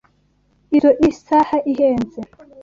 Izoi 0.77 1.09
saha 1.25 1.57
ihenze. 1.71 2.21